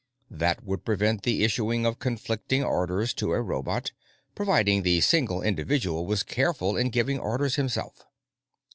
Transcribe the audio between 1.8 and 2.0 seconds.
of